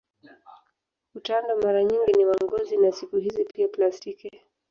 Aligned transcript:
Utando 1.15 1.57
mara 1.57 1.83
nyingi 1.83 2.11
ni 2.17 2.25
wa 2.25 2.35
ngozi 2.43 2.77
na 2.77 2.91
siku 2.91 3.17
hizi 3.17 3.45
pia 3.45 3.67
plastiki. 3.67 4.41